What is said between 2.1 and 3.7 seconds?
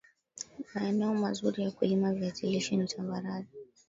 viazi lishe ni tambarare